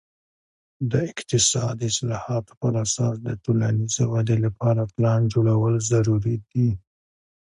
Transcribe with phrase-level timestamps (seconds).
[0.91, 6.69] د اقتصاد د اصلاحاتو پر اساس د ټولنیزې ودې لپاره پلان جوړول ضروري دي.